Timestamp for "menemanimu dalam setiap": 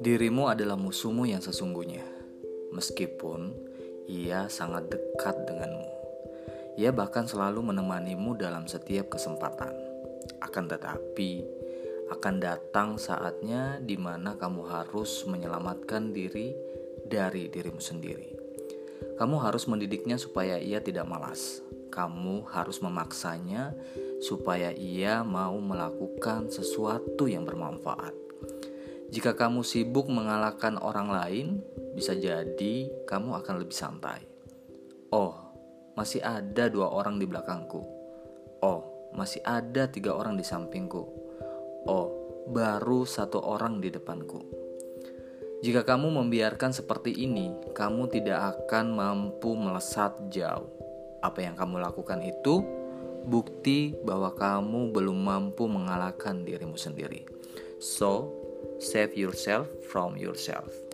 7.70-9.14